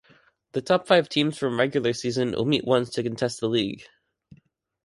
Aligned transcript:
The 0.53 0.63
top 0.63 0.87
five 0.87 1.09
teams 1.09 1.37
from 1.37 1.59
Regular 1.59 1.93
season 1.93 2.31
will 2.31 2.43
meet 2.45 2.65
once 2.65 2.89
to 2.89 3.03
contest 3.03 3.39
the 3.39 3.47
league. 3.47 3.83